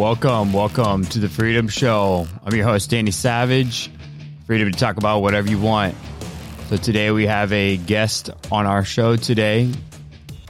[0.00, 2.26] Welcome, welcome to the Freedom Show.
[2.42, 3.90] I'm your host, Danny Savage.
[4.46, 5.94] Freedom to talk about whatever you want.
[6.70, 9.70] So today we have a guest on our show today.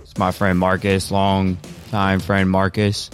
[0.03, 1.59] It's my friend Marcos, long
[1.91, 3.11] time friend Marcos.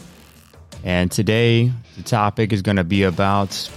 [0.85, 3.71] And today the topic is going to be about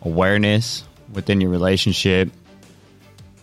[0.00, 0.82] awareness
[1.12, 2.30] within your relationship.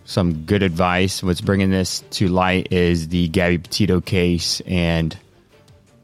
[0.05, 1.21] Some good advice.
[1.21, 5.15] What's bringing this to light is the Gabby Petito case and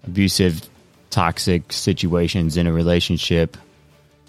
[0.05, 0.61] abusive,
[1.13, 3.55] toxic situations in a relationship.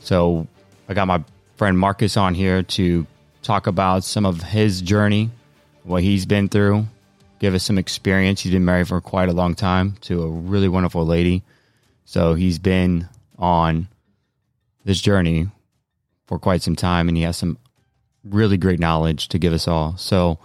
[0.01, 0.47] So
[0.87, 1.25] I got my
[1.57, 3.07] friend Marcos on here to
[3.43, 5.31] talk about some of his journey,
[5.83, 6.87] what he's been through,
[7.41, 8.43] give us some experience.
[8.43, 11.43] He's been married for quite a long time to a really wonderful lady.
[12.05, 13.89] So he's been on
[14.85, 15.49] this journey
[16.27, 17.57] for quite some time and he has some
[18.25, 19.97] really great knowledge to give us all.
[19.97, 20.39] So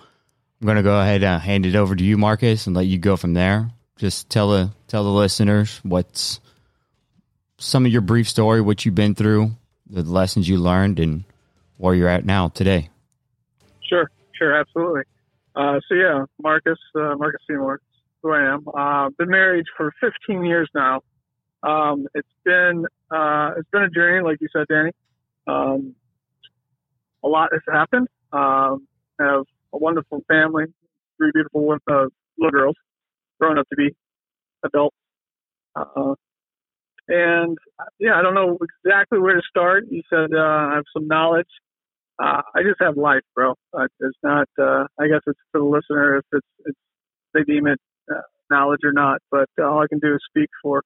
[0.61, 2.97] I'm going to go ahead and hand it over to you, Marcos, and let you
[2.97, 3.71] go from there.
[3.99, 6.39] Just tell the tell the listeners what's
[7.57, 9.51] some of your brief story, what you've been through,
[9.89, 11.25] the lessons you learned, and
[11.75, 12.89] where you're at now today.
[13.81, 15.01] Sure, sure, absolutely.
[15.53, 17.81] Uh, so yeah, Marcos, uh, Marcos Seymour,
[18.23, 18.65] who I am.
[18.73, 21.01] Uh, been married for 15 years now.
[21.61, 24.91] Um, it's been uh, it's been a journey, like you said, Danny.
[25.45, 25.93] Um,
[27.21, 28.07] a lot has happened.
[28.31, 28.87] Um,
[29.19, 30.67] have a wonderful family,
[31.17, 32.05] three beautiful uh,
[32.37, 32.75] little girls,
[33.39, 33.95] grown up to be
[34.63, 34.95] adults.
[35.75, 36.13] Uh,
[37.07, 37.57] and
[37.99, 39.85] yeah, I don't know exactly where to start.
[39.89, 41.47] You said uh, I have some knowledge.
[42.21, 43.53] Uh, I just have life, bro.
[43.73, 44.47] Uh, it's not.
[44.59, 46.77] Uh, I guess it's for the listener if it's, it's
[47.33, 47.79] they deem it
[48.11, 49.21] uh, knowledge or not.
[49.31, 50.83] But uh, all I can do is speak for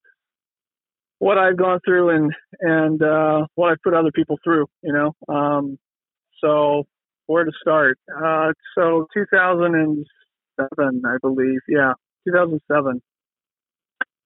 [1.19, 4.67] what I've gone through and and uh, what I've put other people through.
[4.81, 5.33] You know.
[5.33, 5.77] Um,
[6.39, 6.83] so
[7.25, 7.97] where to start?
[8.13, 11.59] Uh, so 2007, I believe.
[11.67, 11.93] Yeah,
[12.27, 13.01] 2007.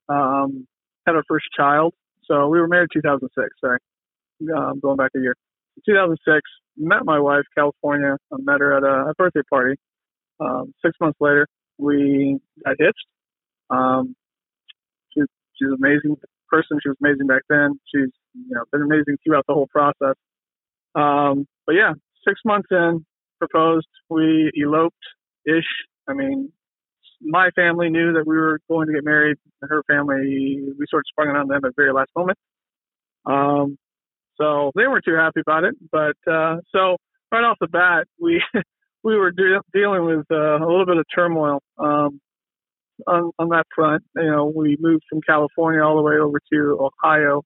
[0.09, 0.67] Um,
[1.05, 1.93] had our first child.
[2.25, 3.47] So we were married 2006.
[3.61, 3.79] Sorry,
[4.55, 5.35] um, going back a year.
[5.85, 6.41] 2006,
[6.77, 8.17] met my wife, California.
[8.31, 9.75] I met her at a, a birthday party.
[10.39, 11.47] Um, six months later,
[11.77, 13.05] we got hitched.
[13.69, 14.15] Um,
[15.13, 15.21] she,
[15.55, 16.17] she's an amazing
[16.49, 16.79] person.
[16.81, 17.79] She was amazing back then.
[17.93, 20.15] She's you know been amazing throughout the whole process.
[20.95, 21.93] Um, but yeah,
[22.27, 23.05] six months in,
[23.39, 23.87] proposed.
[24.09, 24.95] We eloped
[25.45, 25.65] ish.
[26.07, 26.51] I mean,
[27.21, 29.37] my family knew that we were going to get married.
[29.61, 32.37] Her family, we sort of sprung it on them at the very last moment.
[33.25, 33.77] Um,
[34.39, 35.75] so they weren't too happy about it.
[35.91, 36.97] But uh, so
[37.31, 38.41] right off the bat, we
[39.03, 42.19] we were de- dealing with uh, a little bit of turmoil um,
[43.07, 44.03] on, on that front.
[44.15, 47.43] You know, we moved from California all the way over to Ohio.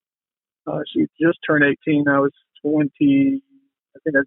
[0.68, 2.08] Uh, she just turned 18.
[2.08, 2.32] I was
[2.64, 3.42] 20.
[3.96, 4.22] I think I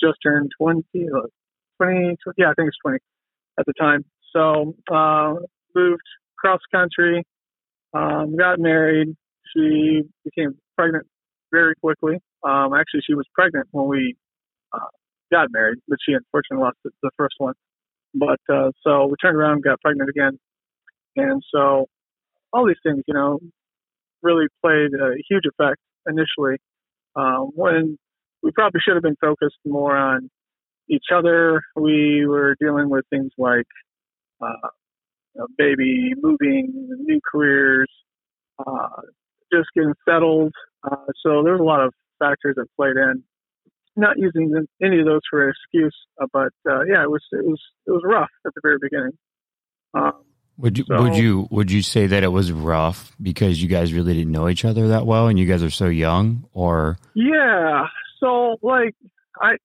[0.00, 0.82] just turned 20.
[0.94, 1.26] Uh,
[1.82, 2.98] 20, 20 yeah, I think it's 20
[3.58, 4.04] at the time.
[4.34, 5.34] So uh,
[5.74, 6.02] moved
[6.38, 7.24] cross country,
[7.94, 9.08] um, got married.
[9.54, 11.06] She became pregnant
[11.52, 12.18] very quickly.
[12.42, 14.16] Um, actually, she was pregnant when we
[14.72, 14.88] uh,
[15.32, 17.54] got married, but she unfortunately lost the, the first one.
[18.14, 20.38] But uh, so we turned around, got pregnant again,
[21.16, 21.86] and so
[22.52, 23.38] all these things, you know,
[24.22, 26.56] really played a huge effect initially.
[27.14, 27.98] Um, when
[28.42, 30.30] we probably should have been focused more on
[30.88, 31.62] each other.
[31.74, 33.66] We were dealing with things like
[34.40, 34.68] uh,
[35.34, 37.88] you know, baby moving, new careers,
[38.58, 39.02] uh,
[39.52, 40.52] just getting settled.
[40.82, 43.22] Uh, so there's a lot of factors that played in.
[43.98, 47.46] Not using any of those for an excuse, uh, but uh, yeah, it was it
[47.46, 49.12] was it was rough at the very beginning.
[49.94, 50.22] Um,
[50.58, 53.94] would you so, would you would you say that it was rough because you guys
[53.94, 57.86] really didn't know each other that well and you guys are so young, or yeah?
[58.20, 58.94] So like
[59.40, 59.56] I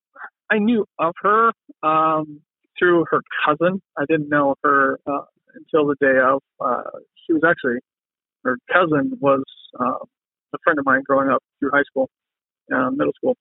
[0.50, 1.52] I knew of her
[1.84, 2.42] um,
[2.81, 3.81] through her cousin.
[3.97, 6.42] I didn't know her uh, until the day of.
[6.59, 6.90] Uh,
[7.26, 7.79] she was actually
[8.44, 9.44] her cousin was
[9.79, 10.03] uh,
[10.53, 12.09] a friend of mine growing up through high school,
[12.73, 13.35] uh, middle school,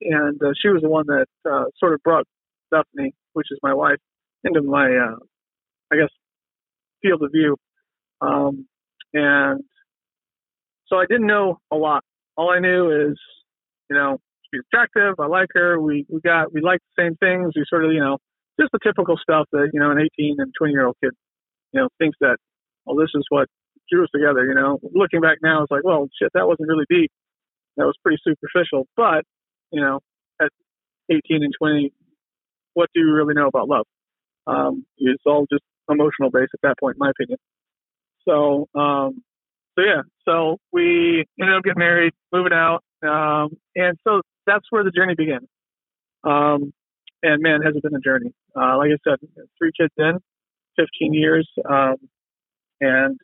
[0.00, 2.24] and uh, she was the one that uh, sort of brought
[2.70, 3.98] Bethany, which is my wife,
[4.44, 5.16] into my, uh,
[5.92, 6.08] I guess,
[7.02, 7.56] field of view.
[8.20, 8.66] Um,
[9.12, 9.62] and
[10.88, 12.02] so I didn't know a lot.
[12.36, 13.18] All I knew is,
[13.90, 14.18] you know,
[14.50, 15.14] she's attractive.
[15.18, 15.80] I like her.
[15.80, 17.52] We we got we like the same things.
[17.54, 18.18] We sort of, you know,
[18.60, 21.12] just the typical stuff that you know an 18 and 20 year old kid,
[21.72, 22.36] you know, thinks that,
[22.84, 23.48] well, this is what
[23.90, 24.44] drew us together.
[24.44, 27.10] You know, looking back now, it's like, well, shit, that wasn't really deep.
[27.76, 28.86] That was pretty superficial.
[28.96, 29.24] But
[29.70, 30.00] you know,
[30.40, 30.50] at
[31.10, 31.92] 18 and 20,
[32.74, 33.86] what do you really know about love?
[34.46, 37.38] Um, it's all just emotional based at that point, in my opinion.
[38.28, 39.22] So, um,
[39.76, 44.84] so yeah, so we ended up getting married, moving out, um, and so that's where
[44.84, 45.46] the journey began.
[46.24, 46.72] Um,
[47.22, 48.32] and man, has it been a journey.
[48.56, 49.18] Uh, like I said,
[49.58, 50.18] three kids in,
[50.76, 51.96] 15 years, um,
[52.80, 53.18] and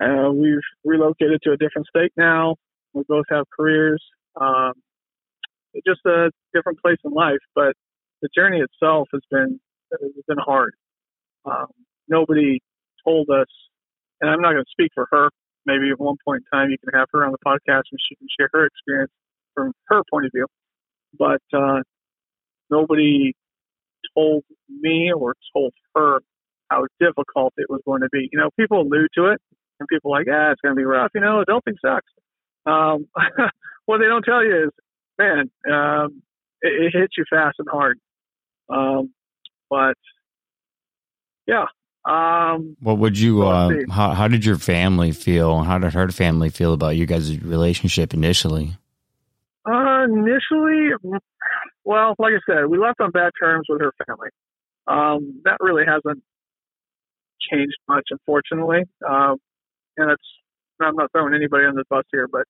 [0.00, 2.56] Uh, we've relocated to a different state now.
[2.92, 4.02] We both have careers.
[4.40, 4.72] Um,
[5.74, 7.74] it's just a different place in life, but
[8.22, 9.60] the journey itself has been
[9.92, 10.74] has been hard.
[11.44, 11.68] Um,
[12.08, 12.60] nobody
[13.04, 13.48] told us,
[14.20, 15.30] and I'm not going to speak for her.
[15.66, 18.16] Maybe at one point in time you can have her on the podcast and she
[18.16, 19.12] can share her experience
[19.54, 20.46] from her point of view.
[21.18, 21.80] But uh,
[22.70, 23.34] nobody
[24.16, 26.20] told me or told her
[26.70, 28.28] how difficult it was going to be.
[28.32, 29.40] You know, people allude to it,
[29.78, 32.10] and people are like, "Yeah, it's going to be rough." You know, adulting sucks.
[32.66, 33.06] Um,
[33.86, 34.70] what they don't tell you is,
[35.18, 36.22] man, um,
[36.62, 37.98] it, it hits you fast and hard.
[38.68, 39.12] Um,
[39.70, 39.96] but
[41.46, 41.66] yeah.
[42.06, 43.46] Um, what would you?
[43.46, 45.62] Uh, how how did your family feel?
[45.62, 48.76] How did her family feel about you guys' relationship initially?
[49.66, 50.90] Uh, initially,
[51.84, 54.28] well, like I said, we left on bad terms with her family.
[54.86, 56.22] Um, that really hasn't
[57.50, 58.82] changed much, unfortunately.
[59.06, 59.36] Um,
[59.96, 60.22] and it's
[60.80, 62.44] I'm not throwing anybody on the bus here, but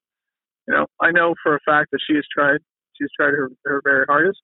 [0.67, 2.59] you know, I know for a fact that she has tried.
[2.99, 4.41] She's tried her, her very hardest,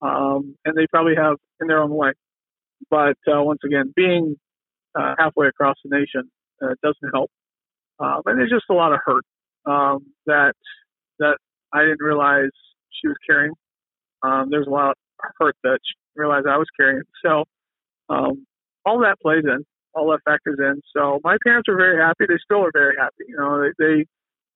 [0.00, 2.12] um, and they probably have in their own way.
[2.90, 4.36] But uh, once again, being
[4.98, 6.30] uh, halfway across the nation
[6.62, 7.30] uh, doesn't help,
[7.98, 9.24] um, and there's just a lot of hurt
[9.66, 10.54] um, that
[11.18, 11.36] that
[11.72, 12.50] I didn't realize
[12.90, 13.52] she was carrying.
[14.22, 14.96] Um, there's a lot of
[15.38, 17.02] hurt that she realized I was carrying.
[17.24, 17.44] So
[18.08, 18.46] um,
[18.84, 19.64] all that plays in,
[19.94, 20.80] all that factors in.
[20.94, 22.24] So my parents are very happy.
[22.28, 23.24] They still are very happy.
[23.28, 24.04] You know, they, they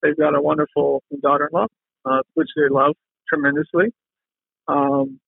[0.01, 1.67] they've got a wonderful daughter-in-law,
[2.05, 2.95] uh, which they love
[3.27, 3.87] tremendously.
[4.67, 5.19] Um,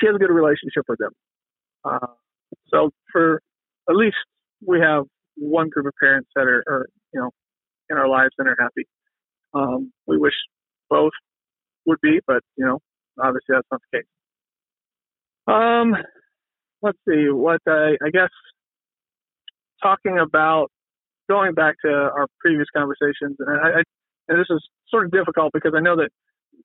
[0.00, 1.12] she has a good relationship with them.
[1.84, 2.14] Uh,
[2.68, 3.40] so for
[3.88, 4.16] at least
[4.66, 5.04] we have
[5.36, 7.30] one group of parents that are, are you know,
[7.90, 8.86] in our lives and are happy.
[9.52, 10.34] Um, we wish
[10.88, 11.12] both
[11.86, 12.80] would be, but you know,
[13.18, 14.06] obviously that's not the case.
[15.46, 15.96] Um,
[16.82, 18.30] let's see what I, I guess
[19.82, 20.70] talking about
[21.28, 23.82] going back to our previous conversations, and I, I
[24.28, 26.08] and this is sort of difficult because I know that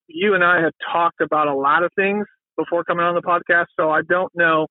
[0.07, 2.25] you and I had talked about a lot of things
[2.57, 4.68] before coming on the podcast, so I don't know.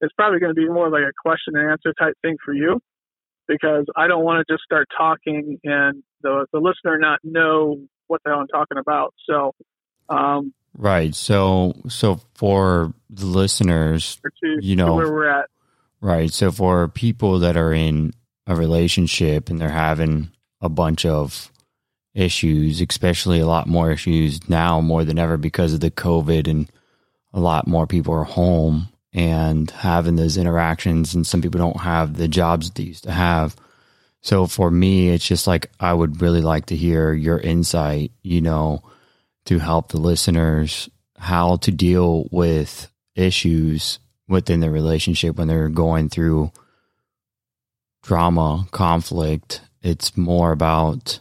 [0.00, 2.78] It's probably going to be more like a question and answer type thing for you
[3.48, 8.20] because I don't want to just start talking and the the listener not know what
[8.24, 9.14] the hell I'm talking about.
[9.28, 9.52] So,
[10.08, 11.14] um, right.
[11.14, 15.48] So, so for the listeners, to, you know where we're at,
[16.00, 16.32] right.
[16.32, 18.12] So for people that are in
[18.46, 20.30] a relationship and they're having
[20.60, 21.50] a bunch of
[22.14, 26.70] issues, especially a lot more issues now more than ever because of the COVID and
[27.32, 32.16] a lot more people are home and having those interactions and some people don't have
[32.16, 33.56] the jobs they used to have
[34.26, 38.40] so for me, it's just like I would really like to hear your insight, you
[38.40, 38.82] know,
[39.46, 40.88] to help the listeners
[41.18, 43.98] how to deal with issues
[44.28, 46.50] within the relationship when they're going through
[48.02, 49.62] drama, conflict.
[49.82, 51.20] It's more about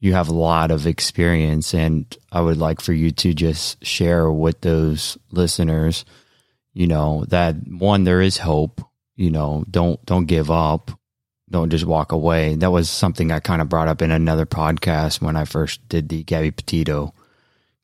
[0.00, 4.30] you have a lot of experience and I would like for you to just share
[4.30, 6.04] with those listeners,
[6.74, 8.82] you know, that one there is hope,
[9.14, 10.90] you know, don't don't give up
[11.48, 12.56] don't just walk away.
[12.56, 16.08] That was something I kind of brought up in another podcast when I first did
[16.08, 17.14] the Gabby Petito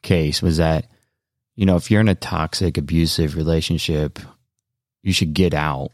[0.03, 0.87] case was that,
[1.55, 4.19] you know, if you're in a toxic, abusive relationship,
[5.03, 5.91] you should get out.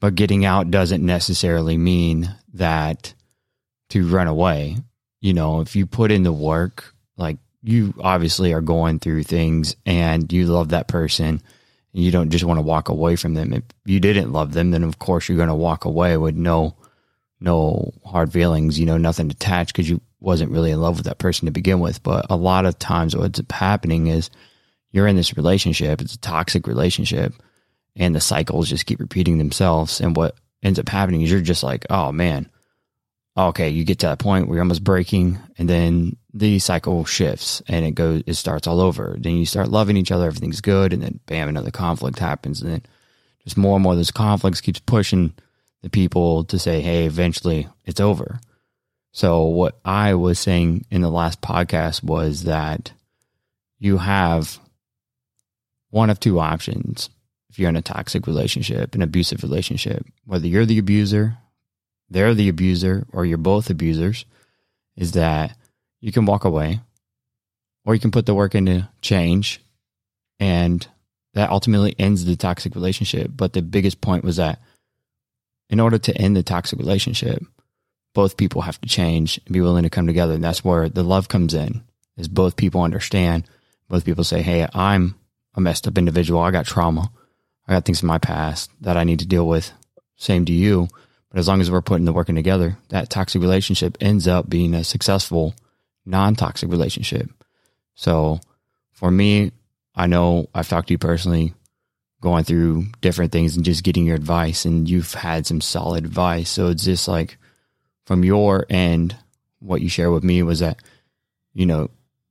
[0.00, 3.14] But getting out doesn't necessarily mean that
[3.90, 4.76] to run away.
[5.20, 9.76] You know, if you put in the work, like you obviously are going through things
[9.86, 11.42] and you love that person
[11.94, 13.52] you don't just want to walk away from them.
[13.52, 16.74] If you didn't love them, then of course you're going to walk away with no
[17.40, 21.18] no hard feelings, you know, nothing attached because you wasn't really in love with that
[21.18, 22.02] person to begin with.
[22.02, 24.30] But a lot of times what's happening is
[24.90, 27.34] you're in this relationship, it's a toxic relationship,
[27.96, 30.00] and the cycles just keep repeating themselves.
[30.00, 32.48] And what ends up happening is you're just like, oh man,
[33.36, 37.62] okay, you get to that point where you're almost breaking, and then the cycle shifts
[37.68, 39.16] and it goes, it starts all over.
[39.18, 42.72] Then you start loving each other, everything's good, and then bam, another conflict happens, and
[42.72, 42.82] then
[43.44, 45.32] just more and more of those conflicts keeps pushing
[45.82, 48.40] the people to say, hey, eventually it's over.
[49.14, 52.92] So, what I was saying in the last podcast was that
[53.78, 54.58] you have
[55.90, 57.10] one of two options
[57.48, 61.38] if you're in a toxic relationship, an abusive relationship, whether you're the abuser,
[62.10, 64.24] they're the abuser, or you're both abusers,
[64.96, 65.56] is that
[66.00, 66.80] you can walk away
[67.84, 69.60] or you can put the work into change
[70.40, 70.88] and
[71.34, 73.30] that ultimately ends the toxic relationship.
[73.32, 74.60] But the biggest point was that
[75.70, 77.44] in order to end the toxic relationship,
[78.14, 80.34] both people have to change and be willing to come together.
[80.34, 81.82] And that's where the love comes in
[82.16, 83.44] is both people understand,
[83.88, 85.16] both people say, Hey, I'm
[85.54, 86.40] a messed up individual.
[86.40, 87.10] I got trauma.
[87.66, 89.72] I got things in my past that I need to deal with.
[90.16, 90.88] Same to you.
[91.30, 94.74] But as long as we're putting the working together, that toxic relationship ends up being
[94.74, 95.54] a successful
[96.06, 97.28] non toxic relationship.
[97.94, 98.40] So
[98.92, 99.52] for me,
[99.94, 101.54] I know I've talked to you personally
[102.20, 106.50] going through different things and just getting your advice and you've had some solid advice.
[106.50, 107.36] So it's just like
[108.04, 109.16] from your end,
[109.60, 110.80] what you shared with me was that,
[111.52, 111.90] you know,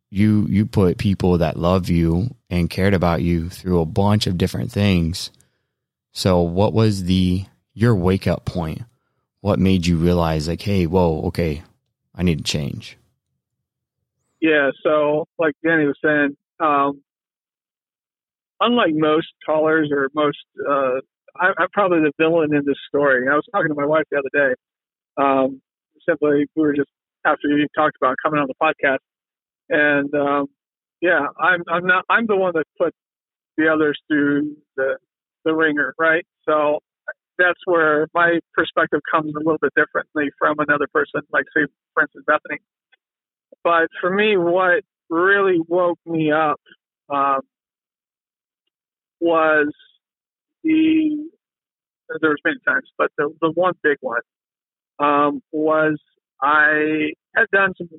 [0.10, 4.38] you you put people that love you and cared about you through a bunch of
[4.38, 5.32] different things.
[6.12, 8.84] So what was the your wake up point?
[9.42, 11.64] What made you realize like, hey, whoa, okay,
[12.16, 12.98] I need to change?
[14.40, 17.02] Yeah, so like Danny was saying, um,
[18.60, 20.38] unlike most callers or most,
[20.70, 21.00] uh,
[21.36, 23.28] I, am probably the villain in this story.
[23.28, 24.54] I was talking to my wife the other day.
[25.18, 25.62] Um,
[26.08, 26.90] simply, we were just
[27.26, 29.00] after you talked about coming on the podcast,
[29.70, 30.48] and um,
[31.02, 32.94] yeah, I'm I'm not I'm the one that put
[33.58, 34.98] the others through the
[35.46, 36.26] the ringer, right?
[36.48, 36.80] So
[37.38, 42.04] that's where my perspective comes a little bit differently from another person, like say, for
[42.04, 42.60] instance, Bethany.
[43.64, 46.60] But for me, what really woke me up
[47.10, 47.42] um,
[49.20, 49.74] was
[50.64, 51.30] the
[52.22, 54.22] there was many times, but the the one big one
[55.00, 56.00] um, was
[56.42, 57.90] I had done some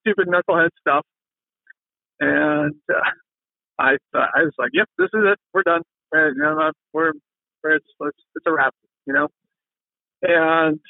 [0.00, 1.04] stupid knucklehead stuff,
[2.20, 3.00] and uh,
[3.78, 5.38] I I was like, "Yep, this is it.
[5.52, 5.82] We're done.
[6.12, 6.34] We're
[6.92, 7.12] we're,
[7.76, 8.74] it's, it's it's a wrap,"
[9.06, 9.28] you know.
[10.22, 10.80] And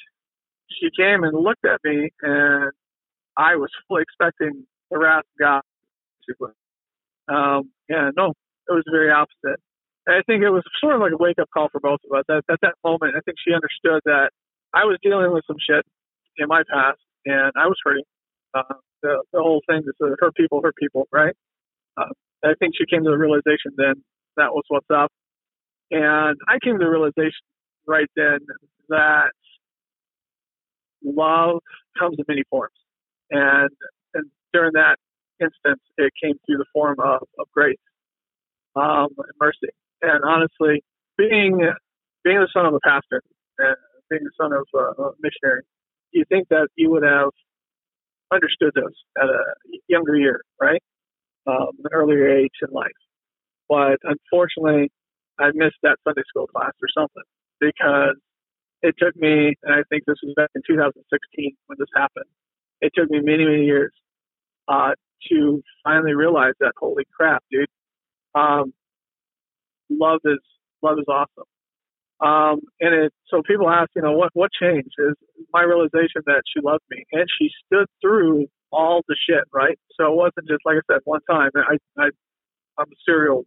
[0.71, 2.73] she came and looked at me, and
[3.37, 5.63] I was fully expecting the wrath of God.
[7.29, 8.31] Um, yeah, no,
[8.69, 9.61] it was very opposite.
[10.09, 12.25] I think it was sort of like a wake up call for both of us.
[12.29, 14.31] At, at that moment, I think she understood that
[14.75, 15.85] I was dealing with some shit
[16.37, 18.05] in my past, and I was hurting.
[18.55, 21.35] Uh, the, the whole thing is uh, hurt people, hurt people, right?
[21.97, 22.11] Uh,
[22.45, 23.95] I think she came to the realization then
[24.37, 25.11] that was what's up,
[25.91, 27.45] and I came to the realization
[27.87, 28.41] right then
[28.89, 29.31] that
[31.05, 31.61] love
[31.99, 32.75] comes in many forms,
[33.31, 33.71] and
[34.15, 34.97] and during that
[35.41, 37.77] instance, it came through the form of, of grace
[38.77, 39.73] um, and mercy.
[40.03, 40.83] And honestly,
[41.17, 41.61] being
[42.25, 43.23] being the son of a pastor
[43.59, 43.77] and
[44.11, 45.63] being the son of a missionary,
[46.13, 47.31] do you think that you would have
[48.33, 49.43] understood those at a
[49.89, 50.83] younger year, right?
[51.47, 52.91] Um, an earlier age in life.
[53.69, 54.91] But unfortunately,
[55.39, 57.23] I missed that Sunday school class or something
[57.61, 58.17] because
[58.83, 62.27] it took me, and I think this was back in 2016 when this happened.
[62.81, 63.93] It took me many, many years
[64.69, 64.93] uh,
[65.31, 67.67] to finally realize that, holy crap, dude,
[68.35, 68.73] um,
[69.91, 70.39] love is
[70.83, 71.49] love is awesome.
[72.21, 75.15] Um, and it, so people ask, you know, what, what changed is
[75.53, 79.79] my realization that she loved me and she stood through all the shit, right?
[79.99, 81.51] So it wasn't just, like I said, one time.
[81.57, 82.05] I, I,
[82.79, 83.45] I'm a serial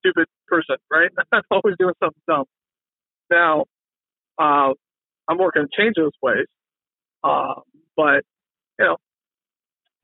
[0.00, 1.10] stupid person, right?
[1.32, 2.44] I'm always doing something dumb.
[3.30, 3.64] Now,
[4.38, 4.72] uh,
[5.28, 6.46] I'm working to change those ways.
[7.24, 7.62] Um,
[7.96, 8.22] but,
[8.78, 8.96] you know,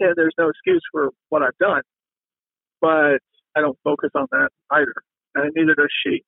[0.01, 1.83] yeah, there's no excuse for what I've done.
[2.81, 3.19] But
[3.57, 4.95] I don't focus on that either.
[5.35, 6.23] And neither does she.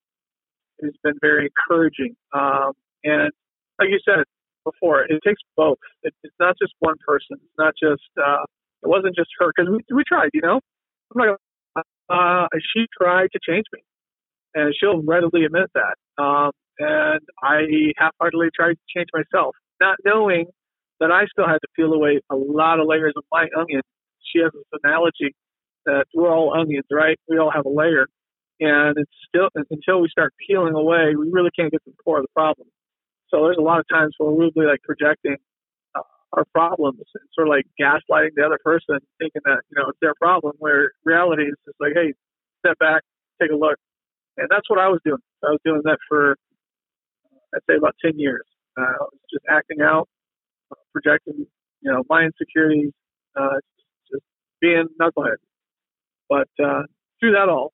[0.79, 2.17] It's been very encouraging.
[2.33, 2.73] Um,
[3.05, 3.31] and
[3.79, 4.25] like you said
[4.65, 5.79] before, it takes both.
[6.03, 7.37] It, it's not just one person.
[7.43, 8.45] It's not just, uh,
[8.83, 10.61] it wasn't just her because we, we tried, you know,
[11.15, 11.37] I'm like,
[12.11, 13.81] uh, she tried to change me
[14.55, 16.23] and she'll readily admit that.
[16.23, 20.47] Um, and I half-heartedly tried to change myself, not knowing
[21.01, 23.83] that I still had to peel away a lot of layers of my onion.
[24.23, 25.35] She has this analogy
[25.87, 27.19] that we're all onions, right?
[27.29, 28.07] We all have a layer,
[28.61, 32.19] and it's still until we start peeling away, we really can't get to the core
[32.19, 32.69] of the problem.
[33.29, 35.37] So there's a lot of times where we'll be like projecting
[35.95, 36.03] uh,
[36.35, 39.99] our problems and sort of like gaslighting the other person, thinking that you know it's
[40.01, 40.55] their problem.
[40.59, 42.15] Where reality is just like, hey,
[42.65, 43.03] step back,
[43.43, 43.77] take a look,
[44.37, 45.23] and that's what I was doing.
[45.45, 46.37] I was doing that for
[47.55, 48.47] I'd say about ten years.
[48.79, 50.09] Uh, I was just acting out,
[50.73, 51.47] uh, projecting,
[51.83, 52.93] you know, my insecurities,
[53.37, 53.59] uh,
[54.11, 54.25] just
[54.61, 55.37] being knucklehead.
[56.31, 56.85] But uh,
[57.21, 57.74] through that all,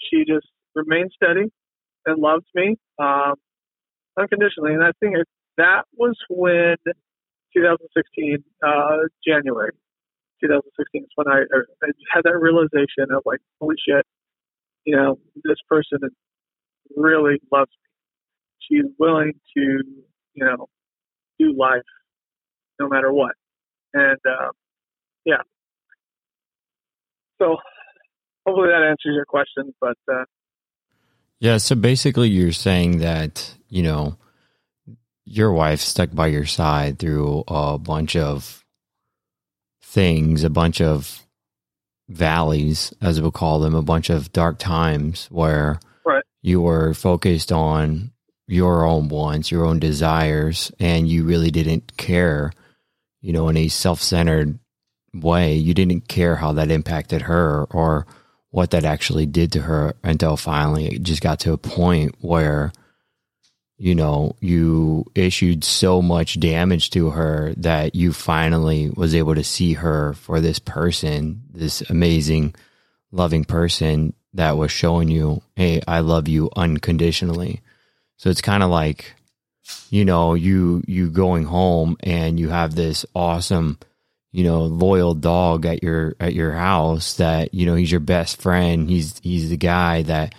[0.00, 1.50] she just remained steady
[2.06, 3.34] and loved me um,
[4.18, 4.74] unconditionally.
[4.74, 5.26] And I think it,
[5.56, 6.76] that was when
[7.54, 9.72] 2016, uh, January
[10.42, 14.06] 2016 is when I, I had that realization of like, holy shit,
[14.84, 15.98] you know, this person
[16.96, 17.90] really loves me.
[18.68, 19.62] She's willing to,
[20.34, 20.66] you know,
[21.38, 21.82] do life
[22.78, 23.32] no matter what.
[23.92, 24.50] And uh,
[25.24, 25.42] yeah.
[27.40, 27.56] So
[28.46, 29.74] hopefully that answers your question.
[29.80, 30.24] But uh,
[31.40, 34.16] yeah, so basically, you're saying that you know
[35.24, 38.64] your wife stuck by your side through a bunch of
[39.82, 41.20] things, a bunch of
[42.08, 46.24] valleys, as we'll call them, a bunch of dark times where right.
[46.42, 48.10] you were focused on
[48.46, 52.52] your own wants, your own desires, and you really didn't care,
[53.20, 54.58] you know, in a self centered
[55.14, 55.54] way.
[55.54, 58.06] You didn't care how that impacted her or
[58.50, 62.72] what that actually did to her until finally it just got to a point where
[63.78, 69.44] you know you issued so much damage to her that you finally was able to
[69.44, 72.54] see her for this person this amazing
[73.12, 77.60] loving person that was showing you hey i love you unconditionally.
[78.20, 79.14] So it's kind of like
[79.88, 83.78] you know you you going home and you have this awesome
[84.32, 88.40] you know, loyal dog at your at your house that, you know, he's your best
[88.40, 88.88] friend.
[88.88, 90.34] He's he's the guy that,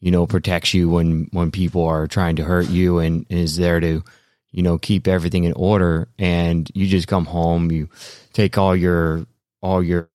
[0.00, 3.80] you know, protects you when when people are trying to hurt you and, is there
[3.80, 4.02] to,
[4.50, 7.88] you know, keep everything in order and you just come home, you
[8.32, 9.26] take all your
[9.62, 10.08] all your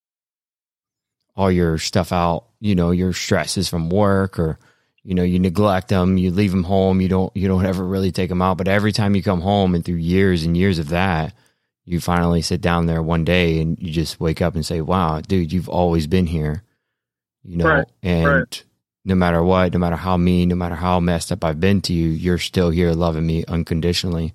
[1.36, 4.58] all your stuff out, you know, your stresses from work or
[5.04, 8.12] you know, you neglect them, you leave them home, you don't you don't ever really
[8.12, 10.90] take them out, but every time you come home and through years and years of
[10.90, 11.34] that,
[11.90, 15.22] you finally sit down there one day and you just wake up and say, "Wow,
[15.22, 16.62] dude, you've always been here,"
[17.44, 18.64] you know, right, and right.
[19.06, 21.94] no matter what, no matter how mean, no matter how messed up I've been to
[21.94, 24.34] you, you're still here loving me unconditionally.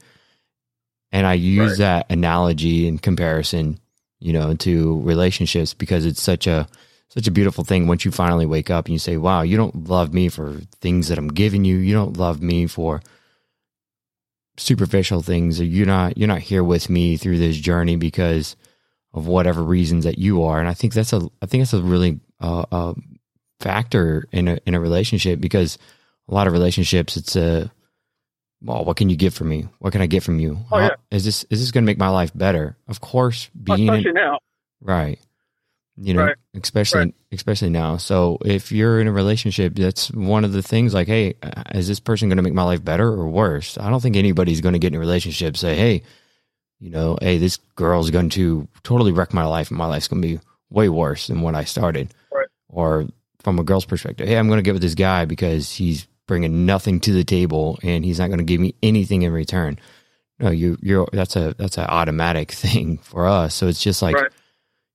[1.13, 2.07] And I use right.
[2.07, 3.79] that analogy in comparison,
[4.19, 6.67] you know, to relationships because it's such a
[7.09, 9.89] such a beautiful thing once you finally wake up and you say, "Wow, you don't
[9.89, 11.77] love me for things that I'm giving you.
[11.77, 13.01] You don't love me for
[14.57, 15.61] superficial things.
[15.61, 18.57] Or you're not you're not here with me through this journey because
[19.13, 20.59] of whatever reasons that you are.
[20.59, 22.95] And i think that's a i think that's a really uh, uh,
[23.61, 25.79] factor in a in a relationship because
[26.29, 27.71] a lot of relationships it's a
[28.63, 29.69] well what can you give for me?
[29.79, 30.59] What can i get from you?
[30.71, 30.91] Oh, yeah.
[31.11, 32.77] is this is this going to make my life better?
[32.89, 34.39] Of course being in, now
[34.81, 35.19] right
[35.97, 36.37] you know right.
[36.55, 37.15] especially right.
[37.33, 41.35] especially now so if you're in a relationship that's one of the things like hey
[41.43, 44.17] uh, is this person going to make my life better or worse i don't think
[44.17, 46.03] anybody's going to get in a relationship say hey
[46.81, 50.21] you know hey this girl's going to totally wreck my life and my life's going
[50.21, 52.49] to be way worse than when i started right.
[52.69, 53.07] or
[53.41, 56.67] from a girl's perspective hey i'm going to get with this guy because he's bringing
[56.67, 59.79] nothing to the table and he's not going to give me anything in return
[60.41, 64.17] no you you're that's a that's an automatic thing for us so it's just like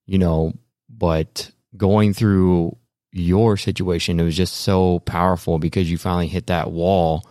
[0.05, 0.51] you know
[0.99, 2.77] but going through
[3.11, 7.27] your situation, it was just so powerful because you finally hit that wall.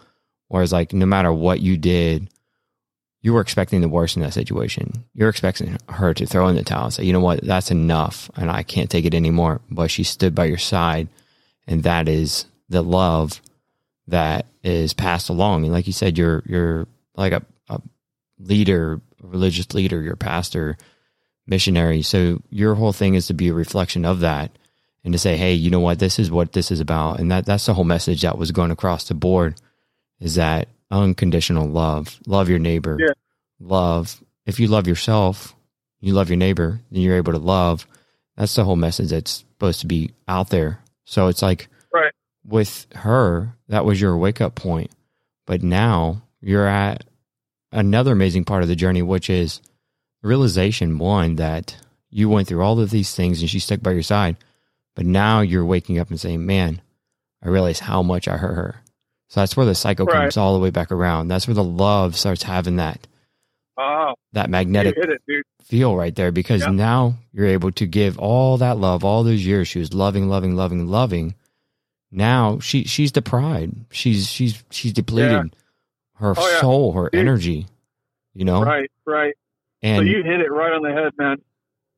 [0.49, 2.31] Whereas, like, no matter what you did,
[3.21, 5.05] you were expecting the worst in that situation.
[5.13, 8.31] You're expecting her to throw in the towel and say, you know what, that's enough
[8.37, 9.61] and I can't take it anymore.
[9.71, 11.09] But she stood by your side.
[11.67, 13.43] And that is the love
[14.07, 15.65] that is passed along.
[15.65, 17.83] And like you said, you're, you're like a, a
[18.39, 20.79] leader, religious leader, your pastor
[21.49, 22.03] missionary.
[22.03, 24.53] So your whole thing is to be a reflection of that
[25.03, 27.19] and to say, hey, you know what, this is what this is about.
[27.19, 29.61] And that that's the whole message that was going across the board
[30.21, 32.21] is that unconditional love.
[32.27, 32.97] Love your neighbor.
[33.01, 33.15] Yeah.
[33.59, 34.23] Love.
[34.47, 35.55] If you love yourself,
[36.01, 37.87] you love your neighbor, then you're able to love.
[38.37, 40.81] That's the whole message that's supposed to be out there.
[41.05, 42.13] So it's like right.
[42.45, 44.91] with her, that was your wake up point.
[45.47, 47.05] But now you're at
[47.73, 49.61] another amazing part of the journey, which is
[50.23, 51.77] realization one that
[52.11, 54.37] you went through all of these things and she stuck by your side,
[54.95, 56.81] but now you're waking up and saying, "Man,
[57.43, 58.83] I realize how much I hurt her."
[59.29, 60.23] So that's where the cycle right.
[60.23, 61.29] comes all the way back around.
[61.29, 63.07] That's where the love starts having that
[63.77, 66.71] oh, that magnetic it, feel right there because yeah.
[66.71, 70.57] now you're able to give all that love all those years she was loving, loving,
[70.57, 71.35] loving, loving.
[72.11, 73.75] Now she she's deprived.
[73.91, 75.59] She's she's she's depleted yeah.
[76.15, 76.61] her oh, yeah.
[76.61, 77.21] soul, her Dude.
[77.21, 77.67] energy.
[78.35, 79.35] You know, right, right.
[79.83, 81.37] And so you hit it right on the head, man.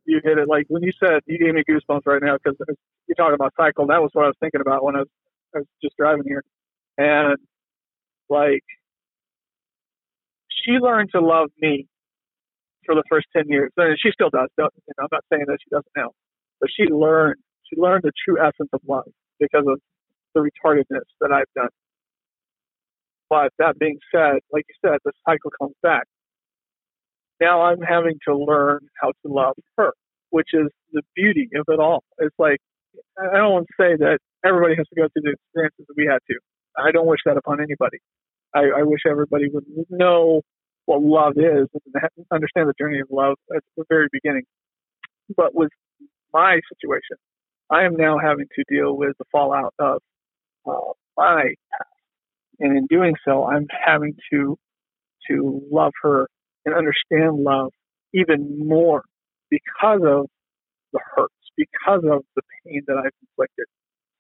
[0.05, 2.59] You hit it like when you said you gave me goosebumps right now because
[3.07, 3.87] you're talking about cycle.
[3.87, 5.09] That was what I was thinking about when I was,
[5.55, 6.43] I was just driving here,
[6.99, 7.37] and
[8.29, 8.65] like
[10.49, 11.87] she learned to love me
[12.87, 14.49] for the first ten years, and she still does.
[14.59, 16.11] You know, I'm not saying that she doesn't now,
[16.61, 19.81] but she learned she learned the true essence of love because of
[20.35, 21.71] the retardedness that I've done.
[23.29, 26.07] But that being said, like you said, the cycle comes back
[27.41, 29.93] now I'm having to learn how to love her,
[30.31, 32.05] which is the beauty of it all.
[32.19, 32.59] It's like,
[33.19, 36.07] I don't want to say that everybody has to go through the experiences that we
[36.07, 36.39] had to.
[36.77, 37.99] I don't wish that upon anybody.
[38.55, 40.43] I, I wish everybody would know
[40.87, 44.43] what love is and understand the journey of love at the very beginning.
[45.37, 45.71] But with
[46.33, 47.17] my situation,
[47.71, 50.01] I am now having to deal with the fallout of
[50.67, 51.89] uh, my past.
[52.59, 54.57] And in doing so, I'm having to
[55.31, 56.27] to love her
[56.65, 57.73] and understand love
[58.13, 59.05] even more
[59.51, 60.27] because of
[60.93, 63.67] the hurts, because of the pain that I've inflicted.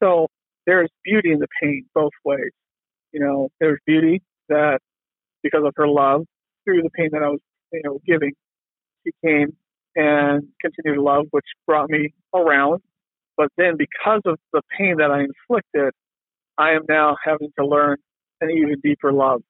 [0.02, 0.28] So
[0.66, 2.52] there's beauty in the pain both ways.
[3.12, 4.80] You know, there's beauty that
[5.42, 6.26] because of her love
[6.64, 7.40] through the pain that I was,
[7.72, 8.32] you know, giving,
[9.04, 9.56] she came
[9.96, 12.82] and continued to love, which brought me around.
[13.36, 15.92] But then because of the pain that I inflicted,
[16.58, 17.96] I am now having to learn
[18.40, 19.42] an even deeper love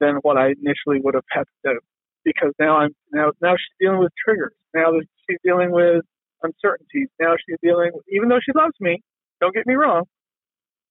[0.00, 1.80] than what I initially would have had to do.
[2.24, 4.52] Because now I'm now now she's dealing with triggers.
[4.74, 4.92] Now
[5.28, 6.04] she's dealing with
[6.42, 7.08] uncertainties.
[7.20, 9.02] Now she's dealing with, even though she loves me,
[9.40, 10.04] don't get me wrong,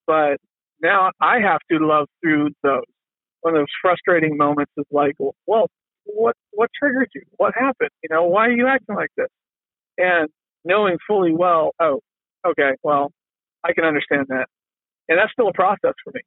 [0.07, 0.37] but
[0.81, 2.83] now I have to love through those.
[3.41, 5.67] One of those frustrating moments is like, well,
[6.05, 7.23] what what triggered you?
[7.37, 7.89] What happened?
[8.03, 9.27] You know, why are you acting like this?
[9.97, 10.29] And
[10.65, 11.99] knowing fully well, oh,
[12.45, 13.11] okay, well,
[13.63, 14.47] I can understand that.
[15.09, 16.21] And that's still a process for me.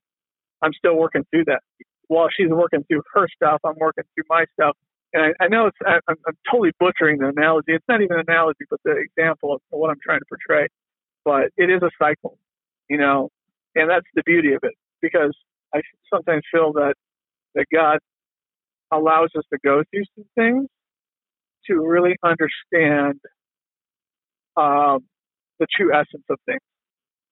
[0.63, 1.61] I'm still working through that.
[2.09, 4.77] While she's working through her stuff, I'm working through my stuff.
[5.17, 7.73] And I, I know it's, I, I'm, I'm totally butchering the analogy.
[7.73, 10.69] It's not even an analogy, but the example of what I'm trying to portray.
[11.25, 12.39] But it is a cycle,
[12.91, 13.31] you know,
[13.75, 15.35] and that's the beauty of it because
[15.75, 15.81] I
[16.13, 16.95] sometimes feel that,
[17.55, 17.99] that God
[18.93, 20.69] allows us to go through some things
[21.69, 23.19] to really understand
[24.55, 25.01] um,
[25.59, 26.61] the true essence of things.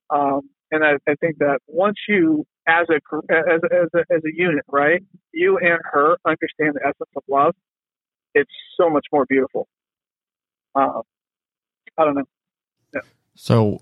[0.09, 2.97] Um, and I, I, think that once you, as a
[3.31, 7.55] as as a, as a unit, right, you and her understand the essence of love,
[8.35, 9.69] it's so much more beautiful.
[10.75, 11.03] Uh,
[11.99, 12.25] I don't know.
[12.95, 13.01] Yeah.
[13.35, 13.81] So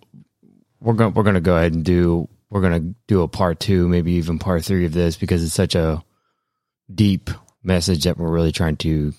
[0.81, 3.61] we're going we're going to go ahead and do we're going to do a part
[3.61, 6.05] two, maybe even part three of this because it's such a
[6.95, 7.31] deep
[7.63, 9.15] message that we're really trying to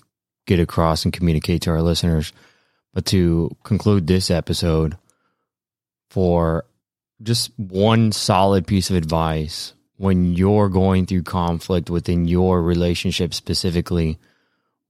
[0.46, 2.32] get across and communicate to our listeners.
[2.92, 4.96] But to conclude this episode,
[6.14, 6.64] for
[7.20, 14.16] just one solid piece of advice when you're going through conflict within your relationship specifically,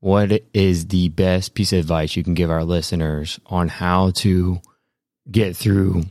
[0.05, 4.61] what is the best piece of advice you can give our listeners on how to
[5.31, 6.03] get through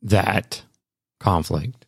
[0.00, 0.62] that
[1.20, 1.84] conflict?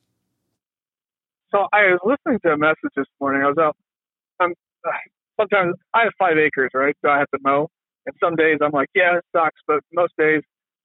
[1.50, 3.40] So I was listening to a message this morning.
[3.42, 3.76] I was out.
[4.40, 4.52] I'm
[5.40, 6.94] sometimes I have five acres, right?
[7.02, 7.68] So I have to mow.
[8.04, 10.42] And some days I'm like, yeah, it sucks, but most days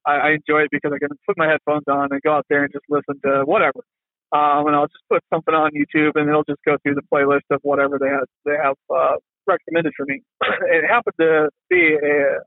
[0.08, 2.64] I, I enjoy it because I can put my headphones on and go out there
[2.64, 3.84] and just listen to whatever.
[4.32, 7.52] Um, and I'll just put something on YouTube and it'll just go through the playlist
[7.52, 9.18] of whatever they have they have uh,
[9.50, 10.22] recommended for me.
[10.42, 12.40] it happened to be a,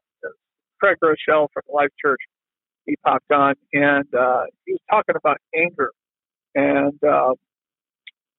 [0.81, 2.21] Craig Groeschel from Life Church.
[2.87, 5.93] He popped on and uh, he was talking about anger
[6.55, 7.35] and uh,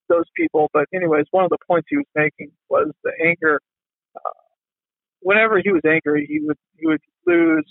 [0.09, 0.69] those people.
[0.73, 3.61] But anyways, one of the points he was making was the anger.
[4.15, 4.29] Uh,
[5.21, 7.65] whenever he was angry, he would he would lose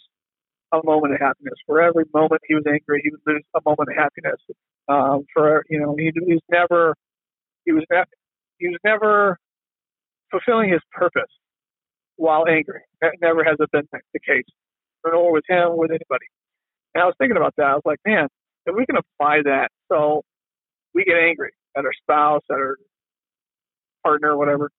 [0.73, 1.55] a moment of happiness.
[1.67, 4.41] For every moment he was angry, he would lose a moment of happiness.
[4.89, 6.95] Um, for you know, he, he was never
[7.67, 8.05] he was ne-
[8.59, 9.39] he was never
[10.33, 11.31] fulfilling his purpose
[12.17, 12.81] while angry.
[13.01, 14.45] That never has been the case,
[15.07, 16.27] nor with him, with anybody.
[16.95, 17.67] And I was thinking about that.
[17.67, 18.27] I was like, man,
[18.67, 20.23] if we can apply that, so
[20.95, 22.77] we get angry at our spouse, at our
[24.03, 24.71] partner, whatever,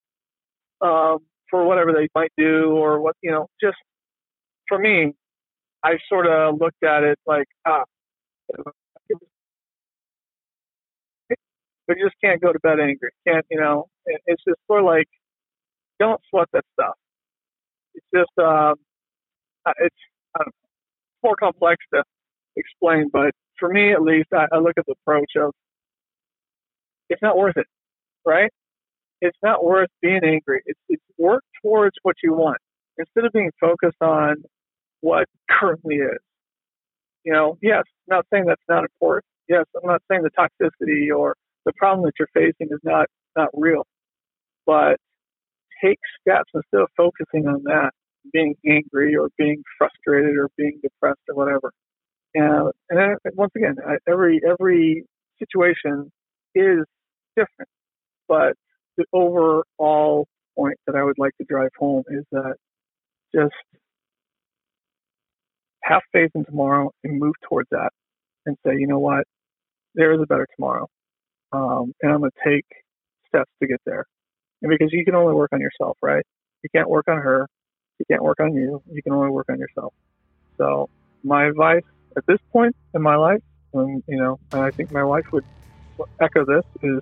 [0.81, 3.77] um, for whatever they might do, or what you know, just
[4.67, 5.13] for me,
[5.83, 7.83] I sort of looked at it like, ah,
[11.89, 13.11] you just can't go to bed angry.
[13.27, 15.07] Can't, you know, it's just sort of like,
[16.03, 16.95] don't sweat that stuff.
[17.95, 18.75] It's just, um,
[19.79, 19.95] it's
[20.39, 20.51] know,
[21.23, 22.03] more complex to
[22.55, 25.51] explain, but for me at least, I, I look at the approach of,
[27.09, 27.67] it's not worth it,
[28.25, 28.51] right?
[29.21, 30.61] It's not worth being angry.
[30.65, 32.57] It's, it's work towards what you want
[32.97, 34.43] instead of being focused on
[35.01, 36.19] what currently is.
[37.23, 39.25] You know, yes, I'm not saying that's not important.
[39.47, 41.35] Yes, I'm not saying the toxicity or
[41.65, 43.85] the problem that you're facing is not not real,
[44.65, 44.97] but
[45.83, 47.91] take steps instead of focusing on that,
[48.31, 51.71] being angry or being frustrated or being depressed or whatever.
[52.35, 52.71] And,
[53.35, 53.75] once again,
[54.07, 55.05] every every
[55.39, 56.11] situation
[56.55, 56.85] is
[57.35, 57.69] different,
[58.27, 58.53] but
[58.97, 62.55] the overall point that I would like to drive home is that
[63.35, 63.53] just
[65.83, 67.89] have faith in tomorrow and move towards that
[68.45, 69.25] and say, you know what,
[69.95, 70.87] there is a better tomorrow.
[71.51, 72.65] Um, and I'm going to take
[73.27, 74.05] steps to get there.
[74.63, 76.25] And because you can only work on yourself, right?
[76.63, 77.47] You can't work on her.
[77.99, 78.81] You can't work on you.
[78.91, 79.93] You can only work on yourself.
[80.57, 80.89] So
[81.23, 81.83] my advice
[82.15, 83.41] at this point in my life,
[83.73, 85.43] and you know, and I think my wife would
[86.21, 87.01] echo this, is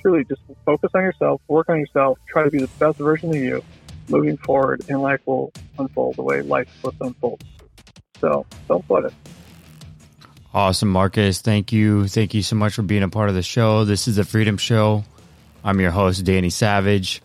[0.00, 3.36] truly just focus on yourself, work on yourself, try to be the best version of
[3.36, 3.62] you
[4.08, 7.42] moving forward, and life will unfold the way life's supposed to unfold.
[8.20, 9.14] So don't sweat it.
[10.54, 11.40] Awesome, Marcos.
[11.40, 12.06] Thank you.
[12.06, 13.84] Thank you so much for being a part of the show.
[13.84, 15.04] This is the Freedom Show.
[15.68, 17.20] I'm your host, Danny Savage.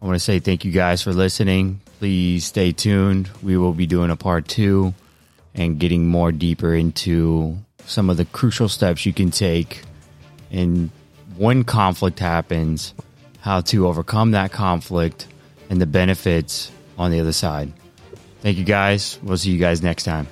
[0.00, 1.82] I want to say thank you guys for listening.
[1.98, 3.28] Please stay tuned.
[3.42, 4.94] We will be doing a part two
[5.54, 9.82] and getting more deeper into some of the crucial steps you can take
[10.50, 10.88] and
[11.36, 12.94] when conflict happens,
[13.40, 15.28] how to overcome that conflict
[15.68, 17.70] and the benefits on the other side.
[18.40, 19.18] Thank you guys.
[19.22, 20.28] We'll see you guys next time.